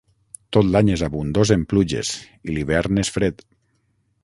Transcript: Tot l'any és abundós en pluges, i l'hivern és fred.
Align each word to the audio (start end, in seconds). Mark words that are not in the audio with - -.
Tot 0.55 0.69
l'any 0.75 0.89
és 0.93 1.03
abundós 1.07 1.51
en 1.57 1.67
pluges, 1.75 2.15
i 2.51 2.57
l'hivern 2.57 3.01
és 3.05 3.15
fred. 3.19 3.47